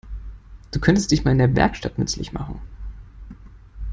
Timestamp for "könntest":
0.79-1.11